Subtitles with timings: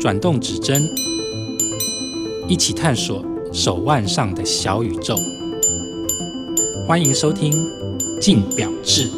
[0.00, 0.82] 转动指针，
[2.48, 5.14] 一起探索手腕上的小宇宙。
[6.86, 7.52] 欢迎收听
[8.20, 9.08] 《镜表志》。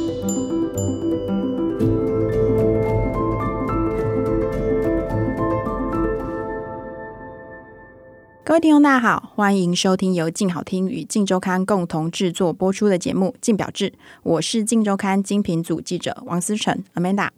[8.44, 13.90] 各位听众，大家好，欢迎收听由静好听与静周刊共同制作播出的节目《镜表志》，
[14.22, 17.30] 我是静周刊精品组记者王思成 Amanda。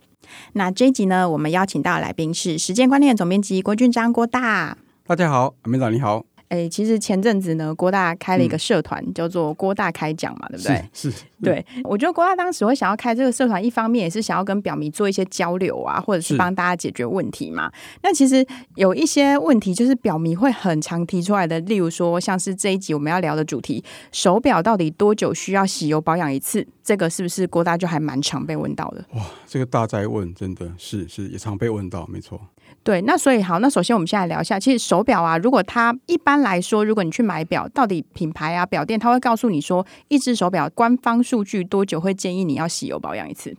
[0.52, 4.76] 那这一集呢，我们邀请到来宾是时间观念总编辑郭俊章郭大。
[5.06, 6.24] 大家好阿明长你好。
[6.48, 10.82] 哎，其实前阵子呢，郭大开了一个社团，嗯、叫做“郭大开讲”嘛，对不对？
[10.92, 11.64] 是，是对。
[11.84, 17.70] 我觉得郭大当时会想要开这个社团，一方面也是想要跟表迷做一些交流啊，或者是帮大家解决问题嘛。
[18.02, 18.44] 那其实
[18.76, 26.66] 有一些问题，就是表迷会很常提出来的，例如说，像是这一集我们要聊的主题，手表到底多久需要洗油保养一次？
[26.82, 29.04] 这个是不是郭大就还蛮常被问到的？
[29.12, 32.40] 哇，这个大哉问，真的是是也常被问到，没错。
[32.88, 43.54] 对，那所以好，那首先我们先来聊一下，其实手表啊，如果它一般来说，如果你去买表，到底品牌啊、表店，它会告诉你说，一只手表官方数据多久会建议你要洗油保养一次？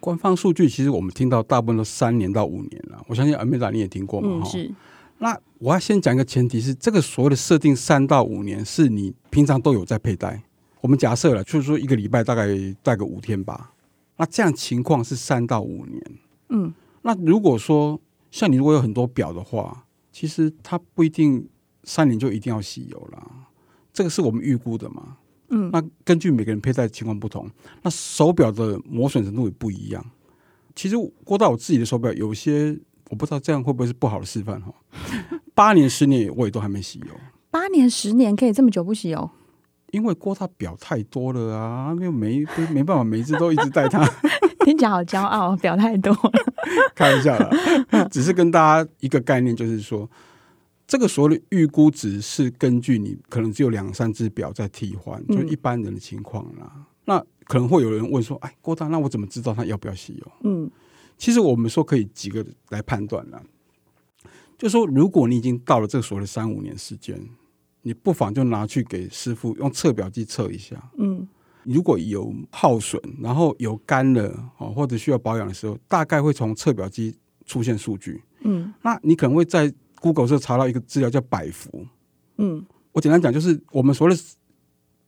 [0.00, 4.40] 官方数据其实我们听到大部分都三年到五年了，我相信阿美达你也听过嘛？
[4.42, 4.70] 嗯，是。
[5.18, 10.42] 那我要先讲一个前提是，这个所谓的设定三到五年，是你平常都有在佩戴。
[10.80, 12.46] 我们假设了，就是说一个礼拜大概
[12.82, 13.72] 戴个五天吧。
[14.16, 16.02] 那这样情况是三到五年。
[16.48, 16.72] 嗯。
[17.02, 18.00] 那如果说
[18.32, 21.48] 像你如果有很多表的话，其实它不一定
[21.84, 23.22] 三年就一定要洗油啦。
[23.92, 25.18] 这个是我们预估的嘛。
[25.50, 25.70] 嗯。
[25.70, 27.48] 那根据每个人佩戴情况不同，
[27.82, 30.04] 那手表的磨损程度也不一样。
[30.74, 32.76] 其实郭到我自己的手表有些
[33.10, 34.72] 我不知道这样会不会是不好的示范哈。
[35.54, 37.14] 八年十年我也都还没洗油。
[37.50, 39.30] 八年十年可以这么久不洗油？
[39.90, 44.02] 因为郭大表太多了啊，没有没没办法，每一只都一直戴它。
[44.66, 46.32] 听起来好骄傲， 表太多了。
[46.94, 50.08] 开玩笑了，只是跟大家一个概念，就是说，
[50.86, 56.70] 这个所谓的预估值是根据你可能只有两三只表在替换，就一般人的情况啦。
[56.74, 60.70] 嗯、那可能会有人问说：“哎，郭大，那我怎么知道他要不要洗油？”嗯，
[61.16, 63.42] 其实我们说可以几个来判断啦。
[64.56, 67.20] 就说如果你已经到了这个所谓的三五年时间。
[67.84, 70.80] 你不妨就拿去给师傅用测表机测一下。
[70.98, 71.26] 嗯，
[71.64, 78.22] 如果有耗损，然后有干了哦，或者需要保养的时候，大概会从测表机出现数据。
[78.40, 81.86] 嗯，那你可能会在 Google 上查到一个资料叫摆幅。
[82.36, 84.22] 嗯，我简单讲，就是我们所谓的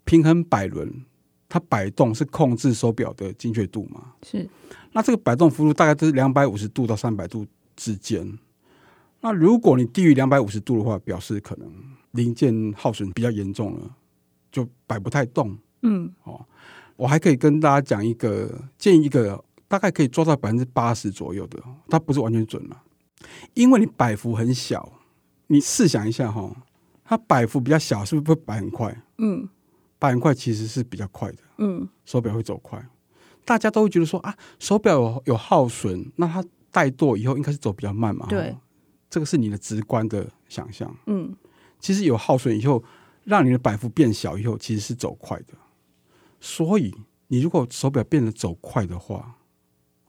[0.04, 1.04] 平衡摆轮，
[1.48, 4.12] 它摆动是控制手表的精确度嘛？
[4.22, 4.48] 是。
[4.92, 8.38] 那这个摆动幅度大概都是两百五十度到三百度之间。
[9.20, 11.70] 那如果你低于两百五十度的话，表示可能。
[12.14, 13.90] 零件耗损比较严重了，
[14.52, 15.58] 就摆不太动。
[15.84, 16.44] 嗯，哦，
[16.96, 22.82] 我还可以跟大家讲一个建议，一个大概可以做到百分之八十左右的，它不是完全准了，
[23.54, 24.92] 因为你摆幅很小，
[25.46, 26.50] 你试想一下哈，
[27.04, 29.02] 它摆幅比较小，是不是会摆很快？
[29.18, 29.48] 嗯，
[29.98, 31.38] 摆很快其实是比较快的。
[31.58, 32.84] 嗯，手表会走快，
[33.44, 36.42] 大家都会觉得说啊，手表有有耗损，那它
[36.72, 38.26] 怠惰以后应该是走比较慢嘛？
[38.28, 38.56] 对，
[39.08, 40.92] 这个是你的直观的想象。
[41.06, 41.36] 嗯。
[41.78, 42.82] 其实有耗损以后，
[43.24, 45.48] 让你的摆幅变小以后，其实是走快的。
[46.44, 46.94] 所以
[47.28, 49.38] 你如果手表变得走快的话，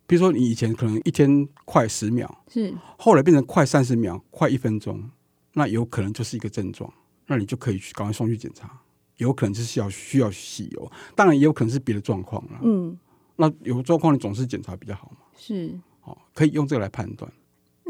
[0.06, 5.10] 比如说你以前可能一天快十秒，是后来变成快三十秒、快一分钟，
[5.54, 6.94] 那有可能就是一个症状，
[7.28, 8.82] 那你就可以去赶快送去检查，
[9.16, 12.60] 有可能就是要需要洗油，当然也有可能是别的状况了。
[12.64, 12.98] 嗯，
[13.38, 15.26] 那有状况你总是检查比较好嘛。
[15.38, 17.32] 是，哦，可以用这个来判断。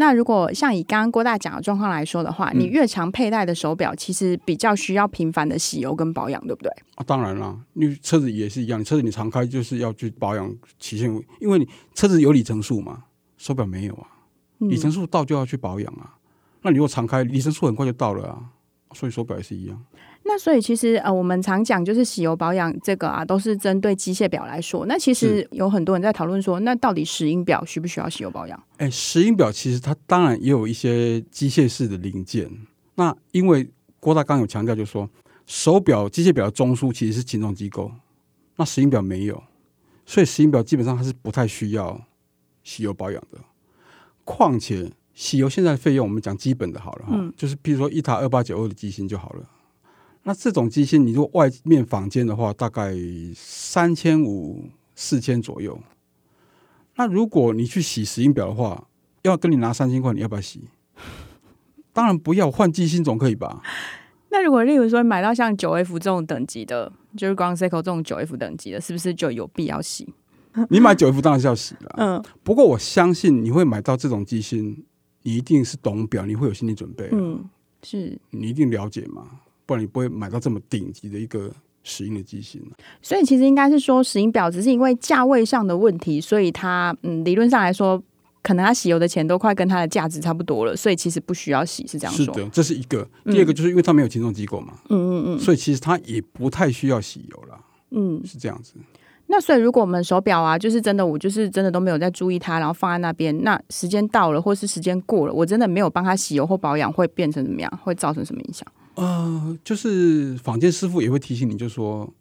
[0.05, 6.71] 那如果像以刚刚郭大讲的状况来说的话，你越常佩戴的手表，其实比较需要频繁的洗油跟保养，对不对？
[6.93, 11.09] 啊，当然啦，因为车子也是一样，你车子你常开就是要去保养期限，
[11.41, 13.05] 因为你车子有里程数嘛，
[13.35, 14.05] 手表没有啊，
[14.59, 16.03] 里程数到就要去保养啊。
[16.03, 16.19] 嗯、
[16.61, 18.37] 那你如果常开，里程数很快就到了啊，
[18.93, 19.83] 所以手表也是一样。
[20.27, 24.87] 那所以其实呃，我们常讲就是洗油保养这个啊，都是针对机械表来说。
[24.87, 28.63] 那其实有很多人在讨论说，那到底石英表需不需要洗油保养？
[28.77, 32.49] 哎，石英表其实它当然也有一些机械式的零件。
[32.95, 33.69] 那因为
[33.99, 35.07] 郭大刚有强调，就是说
[35.45, 37.91] 手表机械表的中枢其实是擒纵机构，
[38.55, 39.43] 那石英表没有，
[40.07, 42.01] 所以石英表基本上它是不太需要
[42.63, 43.37] 洗油保养的。
[44.23, 49.47] 况且洗油现在的费用，我们讲基本的好了哈，嗯、就是比如说一塔二八九二的机芯就好了。
[50.27, 52.93] 那这种机芯，你如果外面房间的话，大概
[53.35, 55.79] 三千五、四千左右。
[56.95, 58.87] 那如果你去洗石英表的话，
[59.21, 60.61] 要跟你拿三千块，你要不要洗？
[61.93, 63.61] 当然不要，换机芯总可以吧？
[64.31, 70.11] 那如果例如说买到像九 F 这种等级的，就是光 Seiko 这种九 F 等级的，是不是就有必要洗？
[70.69, 71.95] 你买九 F 当然是要洗了。
[71.97, 74.85] 嗯，不过我相信你会买到这种机芯，
[75.21, 77.09] 你一定是懂表，你会有心理准备。
[77.11, 77.47] 嗯，
[77.83, 79.23] 是你一定了解嘛，
[79.65, 81.51] 不然你不会买到这么顶级的一个
[81.83, 82.61] 石英的机芯。
[83.01, 88.01] 所以其实应该是说，石英表只是因为价位上的问题，所以它嗯，理论上来说。
[88.47, 92.25] 可能它洗油的钱都快跟它的价值差不多了，所以其实不需要洗，是这样说。
[92.25, 93.03] 是的，这是一个。
[93.23, 97.59] 第二个就是因为它没有擒纵机构嘛，嗯嗯嗯，所以其实它也不太需要洗油了。
[97.89, 98.75] 嗯，是这样子。
[99.25, 107.79] 那所以如果我们手表啊，就是真的，我就是真的都没有在注意它，然后放在那边，那时间到了或是时间过了，我真的没有帮它洗油或保养，会变成怎么样？
[107.83, 108.63] 会造成什么影响？
[108.95, 112.11] 呃，就是坊间师傅也会提醒你，就说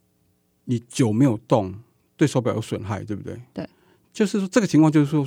[0.64, 1.74] 你久没有动，
[2.16, 3.40] 对手表有损害，对不对？
[3.52, 3.68] 对，
[4.12, 5.26] 就是说这个情况，就是说。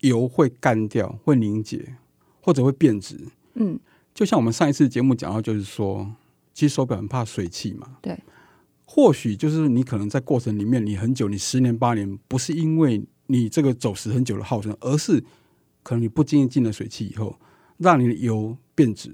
[0.00, 1.96] 油会干掉，会凝结，
[2.42, 3.18] 或者会变质。
[3.54, 3.80] 嗯，
[4.12, 6.14] 就像我们上一次节目讲到，就是说，
[6.52, 7.96] 其实手表很怕水汽嘛。
[8.02, 8.14] 对，
[8.84, 15.24] 或许就是你可能在过程里面，你很久，你十年八年，不是因为你这个走时很久的耗损，而是
[15.82, 17.34] 可能你不经意进了水汽以后，
[17.78, 19.10] 让你的油变质。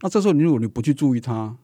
[0.00, 1.56] 那这时候，你如果你不去注意它，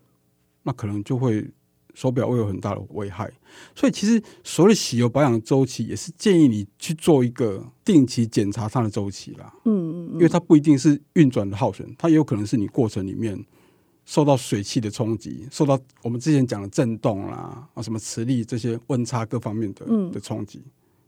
[0.62, 1.50] 那可能就会。
[1.96, 3.32] 手表会有很大的危害，
[3.72, 9.54] 所以其实所谓的洗油保养的周期，也是建议你去做一个定期检查它的周期啦。
[9.64, 13.40] 嗯嗯，因为它不一定是运转的耗损，它也有可能是你过程里面
[14.04, 20.64] 受到水汽的冲击，受到我们之前讲的震动啦啊，什么磁力这些温差各方面的的冲击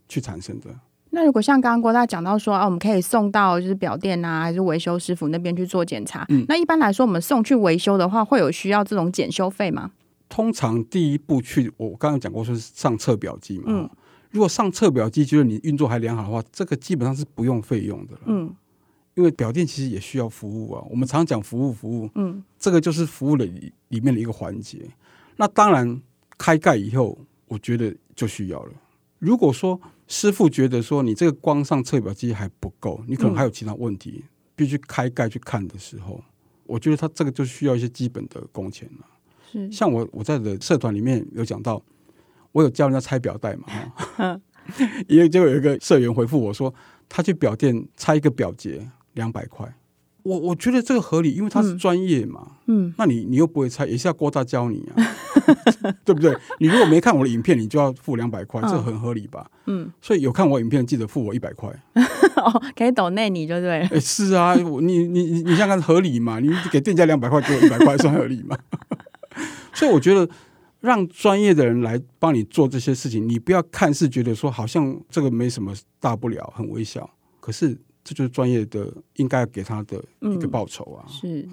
[0.07, 0.73] 去产生的。
[1.17, 6.23] 那如果像刚刚郭大讲到说啊，我们可以送到就是表店啊，还是维修师傅那边去做检查？
[6.29, 9.89] 嗯，那一般来说，我们送去维修的话，会有需要这种检修费吗？
[10.29, 13.63] 通常第一步去，我刚刚讲过说是上测表机嘛。
[13.65, 13.89] 嗯。
[14.29, 18.21] 如果上测表机就是你运作还良好的话，这个基本上是不用费用的了。
[18.27, 18.53] 嗯。
[19.15, 22.07] 因为表店其实也需要服务啊，我们常讲服务服务。
[22.13, 22.43] 嗯。
[22.59, 23.43] 这个就是服务的
[23.87, 24.87] 里面的一个环节。
[25.37, 25.99] 那当然
[26.37, 27.17] 开盖以后，
[27.47, 28.71] 我觉得就需要了。
[29.17, 36.23] 如果说师傅觉得说你这个光上测表机还不够，你可能还有其他问题，嗯、必须开盖去看的时候，
[36.65, 39.69] 我觉得他这个就需要一些基本的工钱了。
[39.71, 41.81] 像我我在的社团里面有讲到，
[42.51, 43.65] 我有教人家拆表带嘛，
[44.15, 44.39] 哈，
[45.07, 46.73] 因为就有一个社员回复我说，
[47.09, 49.73] 他去表店拆一个表节两百块，
[50.23, 55.15] 我我觉得这个合理，因为他是专业嘛，嗯，那你你又不会拆，也是要郭大教你啊，
[56.05, 56.35] 对不对？
[56.59, 59.49] 你如果没看我的影片，你就要付两百块，这很合理吧？
[59.65, 61.69] 嗯，所以有看我影片，记得付我一百块，
[62.35, 64.63] 哦，可以抖内你就对，哎，是啊，你
[65.07, 66.39] 你你你想看合理嘛？
[66.39, 68.57] 你给店家两百块，给我一百块，算合理吗？
[69.73, 70.27] 所以我觉得，
[70.79, 77.09] 让专业的人来帮你做这些事情，你不要看似觉得说好像这个没什么大不了，很微小。
[77.39, 81.05] 可是这就是专业的应该给他的一个报酬啊。
[81.07, 81.49] 嗯、是。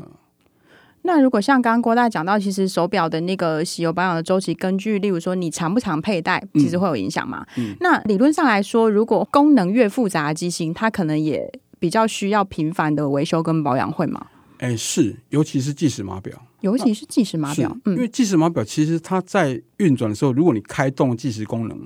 [1.06, 7.47] 那如果像刚刚郭大讲到，其实手表的那个洗油保养的周期，根据例如说你常不常佩戴，其实会有影响嘛。
[7.59, 11.47] 嗯嗯、那理论上来说，如果功能越复杂的机型，它可能也
[11.79, 14.29] 比较需要频繁的维修跟保养，会吗？
[14.59, 16.41] 哎，是，尤其是计时码表。
[16.61, 21.79] 尤其是计时码表，因为计时码表其实它在运转的时候，如果你开动计时功能，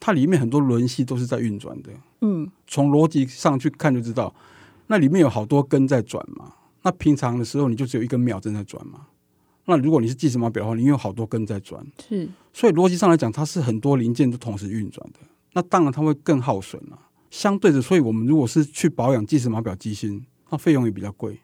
[0.00, 1.90] 它里面很多轮系都是在运转的。
[2.22, 4.34] 嗯，从逻辑上去看就知道，
[4.86, 6.46] 那里面有好多根在转嘛。
[6.84, 9.08] 那平常的时候你就只有一根秒针在转嘛。
[9.64, 11.84] 那如果你是计时码表的话，你有好多根在转。
[12.08, 15.18] 是，所以逻辑上来讲，它是很多零件都同时运转的。
[15.54, 16.98] 那当然它会更耗损了。
[17.30, 21.40] 相对的，所以我们如果是去保养计时码表机芯，那费用也比较贵。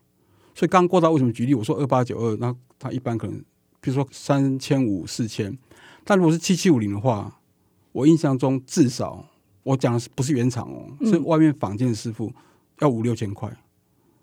[0.54, 1.54] 所以刚刚郭大为什么举例？
[1.54, 3.36] 我说二八九二，那它一般可能，
[3.80, 5.56] 比如说三千五、四千，
[6.04, 7.40] 但如果是七七五零的话，
[7.92, 9.26] 我印象中至少
[9.62, 12.30] 我讲的是不是原厂哦，是外面坊间的师傅
[12.80, 13.50] 要五六千块。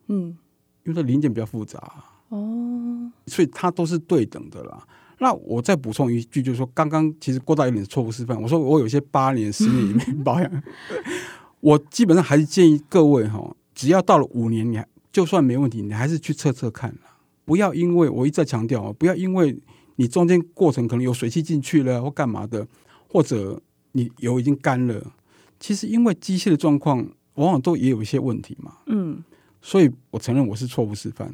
[0.07, 0.37] 嗯，
[0.87, 1.79] 因为它零件比较复杂
[2.29, 4.83] 哦，所以它都是对等的啦。
[5.19, 8.41] 那我再补充一句，就是说刚刚其实郭大有点错误示范。
[8.41, 10.63] 我说我有些八年、十年里面 保养，
[11.59, 14.87] 我基本上还是建议各位哈，只要到了五年，你还。
[15.09, 16.95] 就算没问题，你还是去测测看，
[17.43, 19.57] 不要因为我一再强调，不要因为
[19.95, 22.67] 你中间过程可能有水汽进去了或干嘛的，
[23.09, 23.59] 或者
[23.93, 25.13] 你油已经干了。
[25.59, 26.99] 其实因为机械的状况，
[27.33, 28.73] 往往都也有一些问题嘛。
[28.85, 29.23] 嗯，
[29.67, 31.29] 所以我承认我是错误示范。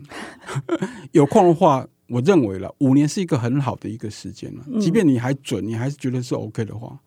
[1.14, 4.80] 有空的话，我认为了五年是一个很好的一个时间了。
[4.82, 6.98] 即便你还准，你还是觉得是 OK 的话，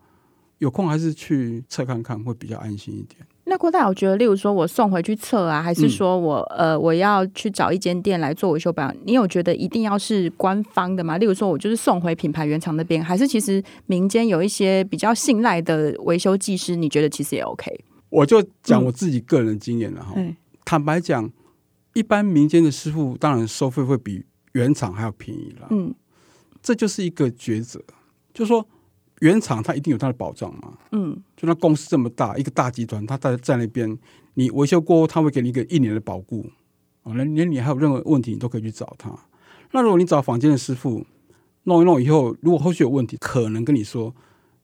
[0.59, 3.27] 有空还是去测看看，会比较安心一点。
[3.43, 11.17] 那郭大，我觉得，例如说我送回去测啊，还是说我、嗯、呃我要去找一间店来做维修保养，你有觉得一定要是官方的吗？
[11.17, 17.83] 例如说，我就是送回品牌原厂那边，还是其实民间有一些比较信赖的维修技师，你觉得其实也 OK？
[18.09, 20.13] 我就讲我自己个人经验了哈。
[20.15, 20.33] 嗯、
[20.67, 21.31] 坦白讲，
[21.93, 25.67] 一般民间的师傅当然收费会比原厂还要便宜了。
[25.69, 25.95] 嗯，
[26.61, 27.81] 这就是一个抉择，
[28.33, 28.67] 就是说
[29.21, 30.77] 原厂它一定有它的保障嘛。
[30.91, 33.97] 嗯，就那公司这么大，一个大集团，它在在那边，
[34.33, 36.45] 你维修过后，他会给你一个一年的保固。
[37.03, 39.09] 哦，连连你还有任何问题，你都可以去找他。
[39.71, 41.05] 那如果你找房间的师傅
[41.63, 44.13] 弄一弄以后，如果后续有问题，可能跟你说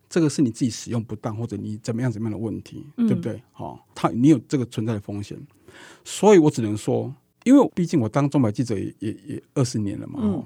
[0.10, 3.42] 这个是你自己使用不当，或者你怎么样怎么样的问题，嗯、对不对？
[3.54, 5.40] 好、哦，他你有这个存在的风险，
[6.04, 10.44] 所以我只能说，因为毕竟我当中百记者也也也二十年了嘛，嗯、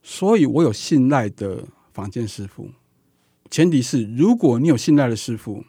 [0.00, 2.70] 所以我有信赖的房间师傅。
[3.50, 5.64] 前提是如果你有信赖的师傅，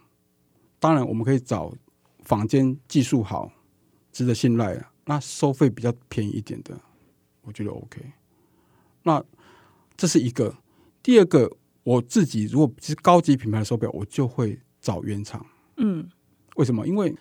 [0.79, 1.73] 当然我们可以找
[2.19, 3.51] 坊间技术好、
[4.11, 6.79] 值得信赖的，那收费比较便宜一点的。
[7.41, 7.99] 我觉得 OK，
[9.01, 9.23] 那
[9.97, 10.55] 这是一个。
[11.01, 11.51] 第二个，
[11.81, 15.43] 我自己如果是高级品牌的手表，我就会找原厂。
[15.77, 16.07] 嗯，
[16.59, 16.85] 为什么？
[16.85, 17.15] 因为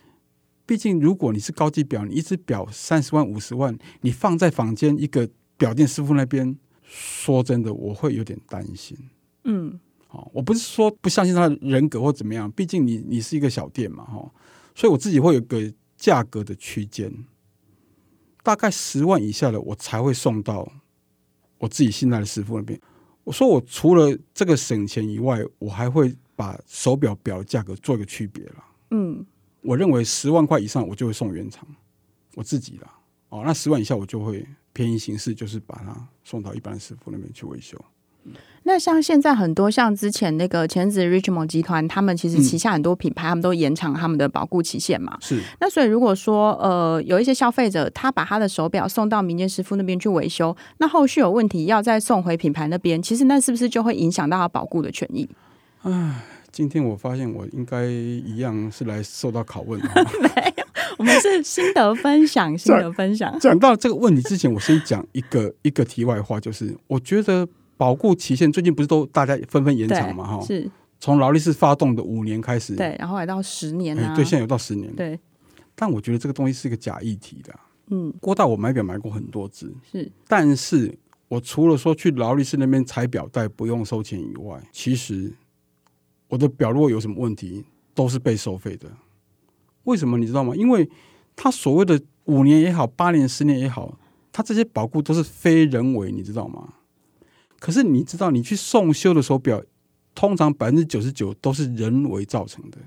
[0.66, 8.98] 毕竟如果你是高级表，你一只表三十万、五十万，你放在房间一个表店师傅那边，说真的，我会有点担心。
[9.44, 9.78] 嗯，
[10.08, 14.28] 好，我不是说不相信他的人格或怎么样，毕竟你你是一个小店嘛，哈，
[14.74, 17.12] 所以我自己会有个价格的区间。
[18.42, 20.68] 大概十万以下的，我才会送到
[21.58, 22.78] 我自己信赖的师傅那边。
[23.22, 28.64] 我说，我除了这个省钱以外，我还会把手表表的价格做一个区别了。
[28.90, 29.24] 嗯，
[29.62, 31.66] 我认为十万块以上，我就会送原厂，
[32.34, 32.90] 我自己了。
[33.28, 37.78] 哦，那十万以下，我就会便宜形式，就是把它送到一般的师傅那边去维修。
[38.64, 45.16] 那像现在很多像之前那个前子 Richemont 集团，他们其实旗下很多品牌，他们都延长他们的保固期限嘛。
[45.22, 45.40] 是。
[45.60, 55.26] 那所以如果说呃有一些消费者他把他的手表送到民间师傅那边去维修，那后续有问题要再送回品牌那边，其实那是不是就会影响到他保固的权益？
[55.82, 56.22] 唉，
[56.58, 59.88] 今天我发现我应该一样是来受到拷问的。
[60.20, 60.64] 没有，
[60.98, 63.38] 我们是心得分享， 心得分享。
[63.38, 67.48] 讲到这个问题之前，我先讲一个 一个题外话，就是我觉得。
[67.76, 70.26] 保固期限最近不是都大家纷纷延长嘛？
[70.26, 75.16] 哈，是从劳力士发动的五年开始，对，然后来到十年啊，对，现在有到十年，对。
[75.76, 77.54] 但我觉得这个东西是一个假议题的。
[77.90, 80.92] 嗯，郭大我买表买过很多只，是，但是
[81.28, 85.32] 我除了说去劳力士那边采表带不用收钱以外，其实
[86.28, 88.88] 我的表如果有什么问题，都是被收费的。
[89.84, 90.54] 为什么你知道吗？
[90.54, 90.88] 因为
[91.34, 93.98] 他所谓的五年也好，八年、十年也好，
[94.30, 96.74] 他这些保固都是非人为，你知道吗？
[97.58, 99.62] 可是你知道，你去送修的手表，
[100.14, 102.78] 通常百分之九十九都是人为造成的。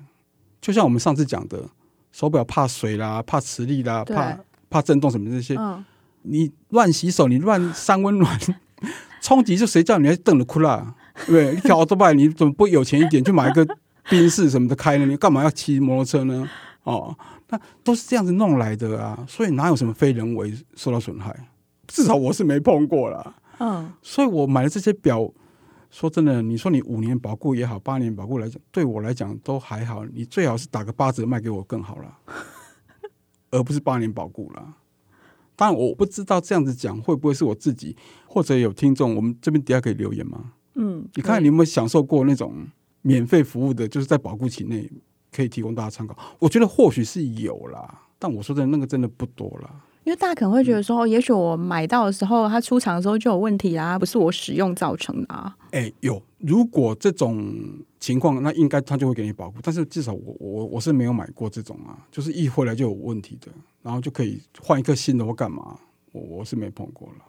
[0.62, 1.68] 就像我们上次讲的，
[2.12, 4.38] 手表怕水啦，怕磁力啦，怕
[4.70, 5.84] 怕震动什么这些，嗯、
[6.22, 8.40] 你乱洗手，你乱三温暖，
[9.22, 10.96] 冲击就谁叫你还瞪着哭啦？
[11.26, 11.56] 对 不对？
[11.56, 13.68] 你开奥多拜，你怎么不有钱一点，去买一个
[14.10, 15.06] 宾士什么的开呢？
[15.06, 16.50] 你干嘛要骑摩托车呢？
[16.84, 17.16] 哦，
[17.50, 21.36] 那都是这样子弄来的啊，所以哪有什么非人为受到损害？
[21.88, 23.36] 至少我是没碰过啦。
[23.60, 25.32] 嗯，所以我买的这些表，
[25.92, 30.04] 说真的，你说你五年保固也好，八年保固来讲，对我来讲都还好。
[30.06, 32.18] 你最好是打个八折卖给我更好了，
[33.52, 34.76] 而不是八年保固了。
[35.56, 40.54] 当然，我不知道这样子讲会不会是我自己，或者有听众，我们这边底下可以留言吗？
[40.76, 42.54] 嗯，你看你有没有享受过那种
[43.02, 44.90] 免费服务的，就是在保固期内
[45.32, 46.18] 可以提供大家参考。
[46.40, 49.70] 我觉得或许是有啦，但我说真的，那个真的不多啦。
[50.04, 55.56] 因为大家可能会觉得说，也许我买到的时候，它出厂的时候就有问题啦，不是我使用造成的啊。
[55.72, 57.54] 哎、欸，有，如果这种
[58.00, 59.58] 情况，那应该他就会给你保护。
[59.62, 63.52] 但是至少我我我是没有买过这种啊，就是一回来就有问题的，
[63.84, 65.78] 然后就可以换一个新的或干嘛，
[66.12, 67.26] 我我是没碰过了。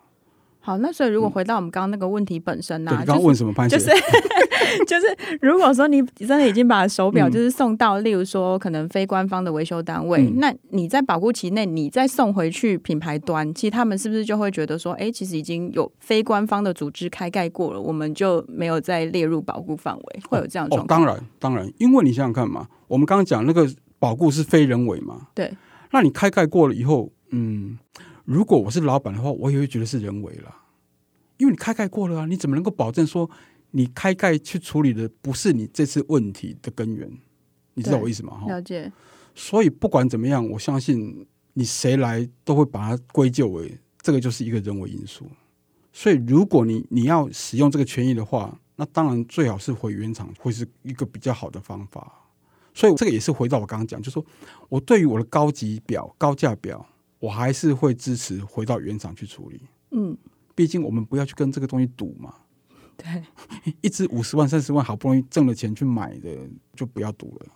[0.65, 2.99] 好，那所以如果回到我们刚刚那个问题本身呢、啊？
[2.99, 3.77] 嗯、你刚刚问什么潘姐？
[3.77, 3.91] 就是
[4.87, 21.03] 就是，如果说你真的已经把手表就是送到，嗯、例如说可能非官方的维修单位，嗯、那你在保护期内，你再送回去品牌端，其实他们是不是就会觉得说，哎，其实已经有非官方的组织开盖过了，我们就没有再列入保护范围，会有这样状况？
[21.03, 25.53] 哦，当然，当然，因为你想想看嘛，我们刚刚讲那个保护是非人为嘛，对，
[25.91, 27.77] 那你开盖过了以后，嗯。
[28.25, 30.55] 如果我是老板的话，我也会觉得是人为了，
[31.39, 33.29] 因为你开盖过了啊，你怎么能够保证说
[33.73, 37.11] 你开盖去处理的不是你这次问题的根源？
[37.75, 38.39] 你知道我意思吗？
[38.39, 38.93] 哈了解。
[39.35, 45.27] 所以不管怎么样，我相信你谁来都会把它归咎为这个就是一个人为因素。
[45.93, 52.13] 所以如果你你要使用这个权益的话，那当然最好是回原厂，会是一个比较好的方法。
[52.73, 54.25] 所以这个也是回到我刚刚讲，就是说
[54.69, 56.87] 我对于我的高级表、高价表。
[57.23, 59.61] 我还是会支持回到原厂去处理。
[59.93, 60.19] 嗯，
[60.57, 62.35] 毕竟我们不要去跟这个东西赌嘛。
[62.97, 63.23] 对，
[63.81, 66.37] 一支五十万、三十万，好不容易挣了钱去买的，
[66.75, 67.47] 就不要赌了。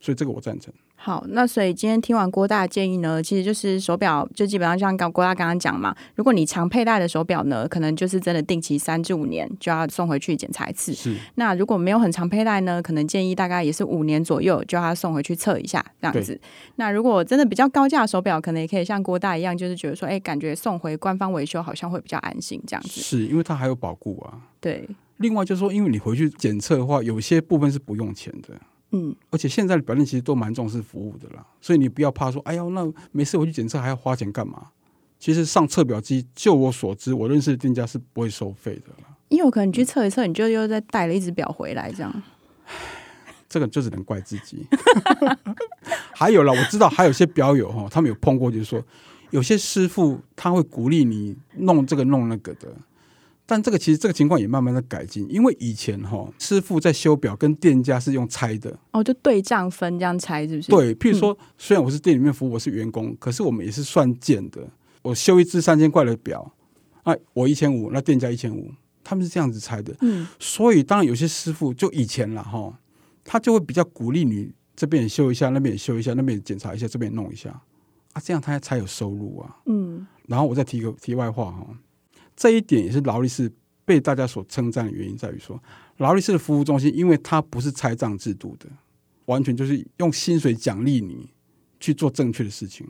[0.00, 0.72] 所以这个我赞成。
[1.00, 10.92] 好，那所以今天听完郭大的建议呢，其实就是手表就基本上像刚郭大刚刚讲嘛，如果你常佩戴的手表呢，可能就是真的定期三至五年就要送回去检查一次。
[10.92, 11.14] 是。
[11.36, 16.38] 那如果没有很常佩戴呢，可能建议大概也是五年左右就要送回去测一下这样子。
[16.74, 23.00] 那如果真的比较高价的手表，可能也可以像郭大一样，就是觉得说，哎，感觉送回官方维修好像会比较安心这样子。
[23.00, 24.42] 是因为它还有保固啊。
[24.60, 24.88] 对。
[25.18, 28.54] 另外就是说，因为你回去检测的话，有些部分是不用钱的。
[28.90, 34.68] 嗯，而且现在的表店其实都蛮重视服务的啦，所以你不要怕说，哎呀，那没事我去检测还要花钱干嘛？
[35.18, 39.16] 其实上测表机，就我所知，我认识的店家是不会收费的啦。
[39.28, 42.22] 因为我可能你去测一测，你就又再带了一只表回来，这样。
[43.48, 44.66] 这个就只能怪自己。
[46.14, 48.82] 还有啦，我知道还有些表友哈，他们有碰过，就是说
[49.30, 52.68] 有些师傅他会鼓励你弄这个弄那个的。
[53.50, 60.70] 但这个其实这个情况也慢慢的改进，因为以前哈师傅在修表跟店家是用拆的哦，就对账分这样拆是不是？
[60.70, 64.68] 对，譬如说，嗯、虽然我是店里面服务，我是员工，可是我们也是算件的。
[65.00, 66.52] 我修一只三千块的表，
[67.06, 68.70] 那我一千五，那店家一千五，
[69.02, 69.96] 他们是这样子拆的。
[70.02, 72.78] 嗯，所以当然有些师傅就以前了哈，
[73.24, 77.48] 他就会比较鼓励你这边也修一下，那边也修一下，那边也检查一下，这边也弄一下
[78.12, 79.56] 啊，这样他才有收入啊。
[79.64, 81.66] 嗯，然后我再提个题外话哈。
[82.38, 83.50] 这一点也是劳力士
[83.84, 85.60] 被大家所称赞的原因，在于说
[85.96, 88.68] 劳力士的服务中心，因为它不是拆账制度的，
[89.24, 91.28] 完全就是用薪水奖励你
[91.80, 92.86] 去做正确的事情，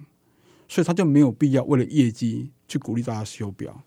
[0.69, 3.83] 所以他就没有必要为了业绩去鼓励大家修表。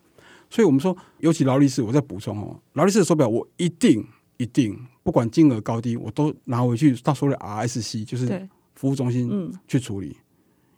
[0.50, 4.04] 所以我们说，尤其劳力士，我再补充哦，劳力士的手表我一定
[4.38, 10.18] 一定不管金额高低，我都拿回去到所谓的 RSC，就是服务中心去处理，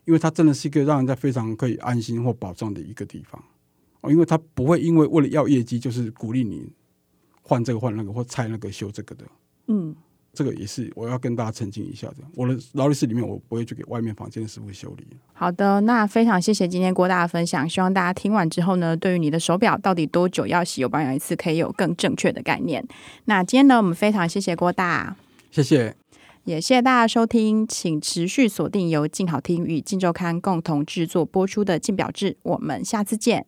[0.03, 3.41] 因为它真的是一个让人家非常可以安心或保障的一个地方。
[4.09, 6.71] 因为他不会因为为了要业绩，就是鼓励你
[7.41, 9.25] 换这个换那个或拆那个修这个的。
[9.67, 9.95] 嗯，
[10.33, 12.15] 这个也是我要跟大家澄清一下的。
[12.35, 15.05] 我的劳力士里面，我不会去给外面房间的师傅修理。
[15.33, 17.67] 好的，那非常谢谢今天郭大的分享。
[17.69, 22.85] 希望大家听完之后呢，对于你的手表到底多久要洗油保养一次，可以有更正确的概念。
[23.25, 25.15] 那今天呢，我们非常谢谢郭大，
[25.49, 25.95] 谢谢，
[26.43, 33.45] 也谢谢大家收听，请持续锁定由静好听与静周刊共同制作播出的《静表志》，我们下次见。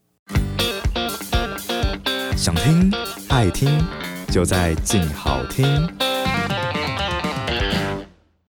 [2.46, 2.92] 想听
[3.30, 3.84] 爱听，
[4.32, 5.66] 就在静好听。